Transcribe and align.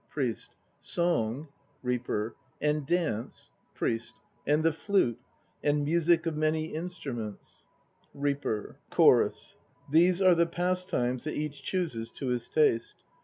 PRIEST. 0.09 0.49
Song... 0.79 1.47
REAPER. 1.83 2.35
And 2.59 2.87
dance... 2.87 3.51
PRIEST. 3.75 4.15
And 4.47 4.63
the 4.63 4.73
flute... 4.73 5.19
And 5.63 5.83
music 5.83 6.25
of 6.25 6.35
many 6.35 6.73
instruments... 6.73 7.65
REAPER. 8.15 8.79
CHORUS. 8.89 9.57
These 9.91 10.19
are 10.19 10.33
the 10.33 10.47
pastimes 10.47 11.25
that 11.25 11.35
each 11.35 11.61
chooses 11.61 12.09
to 12.13 12.29
his 12.29 12.49
taste. 12.49 13.03